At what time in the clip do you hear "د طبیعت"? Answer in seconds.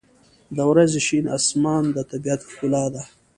1.95-2.41